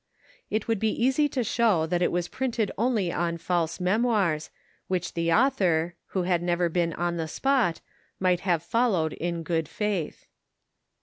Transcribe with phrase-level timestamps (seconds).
[0.49, 4.49] It would be easy to phow that it was printed only on false memoirs,
[4.87, 7.81] which the author, who had never been on the spot,
[8.19, 10.25] might have followed in good faith.